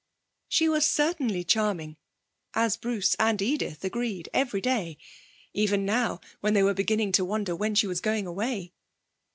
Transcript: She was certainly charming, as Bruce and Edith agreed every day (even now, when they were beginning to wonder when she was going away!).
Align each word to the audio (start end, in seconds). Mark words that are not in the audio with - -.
She 0.47 0.67
was 0.67 0.83
certainly 0.89 1.43
charming, 1.43 1.95
as 2.55 2.75
Bruce 2.75 3.13
and 3.19 3.39
Edith 3.39 3.85
agreed 3.85 4.29
every 4.33 4.59
day 4.59 4.97
(even 5.53 5.85
now, 5.85 6.21
when 6.39 6.55
they 6.55 6.63
were 6.63 6.73
beginning 6.73 7.11
to 7.11 7.23
wonder 7.25 7.55
when 7.55 7.75
she 7.75 7.85
was 7.85 8.01
going 8.01 8.25
away!). 8.25 8.73